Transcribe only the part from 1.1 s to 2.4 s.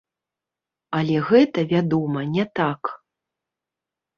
гэта, вядома,